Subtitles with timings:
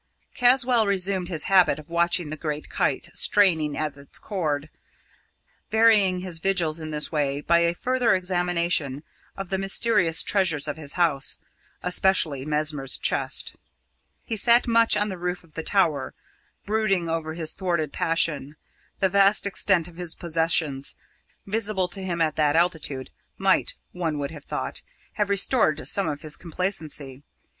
[0.33, 4.67] Caswall resumed his habit of watching the great kite straining at its cord,
[5.69, 9.03] varying his vigils in this way by a further examination
[9.37, 11.37] of the mysterious treasures of his house,
[11.83, 13.55] especially Mesmer's chest.
[14.25, 16.15] He sat much on the roof of the tower,
[16.65, 18.55] brooding over his thwarted passion.
[19.01, 20.95] The vast extent of his possessions,
[21.45, 24.81] visible to him at that altitude, might, one would have thought,
[25.21, 27.21] have restored some of his complacency.